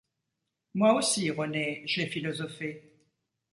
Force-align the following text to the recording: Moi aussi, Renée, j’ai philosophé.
Moi 0.73 0.95
aussi, 0.95 1.29
Renée, 1.29 1.83
j’ai 1.85 2.07
philosophé. 2.07 3.05